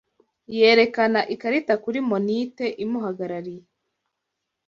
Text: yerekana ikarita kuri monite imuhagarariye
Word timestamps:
yerekana 0.55 1.19
ikarita 1.33 1.73
kuri 1.83 1.99
monite 2.09 2.65
imuhagarariye 2.83 3.63